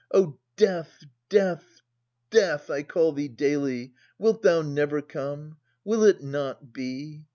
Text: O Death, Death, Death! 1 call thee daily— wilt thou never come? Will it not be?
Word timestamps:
O 0.11 0.39
Death, 0.57 1.05
Death, 1.29 1.83
Death! 2.31 2.69
1 2.69 2.85
call 2.85 3.11
thee 3.11 3.27
daily— 3.27 3.93
wilt 4.17 4.41
thou 4.41 4.63
never 4.63 4.99
come? 4.99 5.57
Will 5.85 6.03
it 6.05 6.23
not 6.23 6.73
be? 6.73 7.25